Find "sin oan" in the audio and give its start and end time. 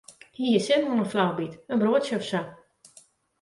0.65-1.03